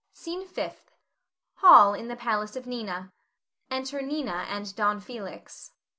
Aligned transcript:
SCENE 0.13 0.47
FIFTH. 0.47 0.89
[Hall 1.57 1.93
in 1.93 2.07
the 2.07 2.15
palace 2.15 2.55
of 2.55 2.65
Nina. 2.65 3.13
Enter 3.69 4.01
Nina 4.01 4.47
and 4.49 4.75
Don 4.75 4.99
Felix. 4.99 5.73